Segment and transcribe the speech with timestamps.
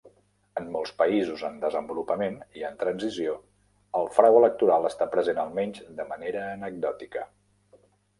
[0.59, 3.35] En molts països en desenvolupament i en transició,
[3.99, 7.27] el frau electoral està present almenys de manera anecdòtica.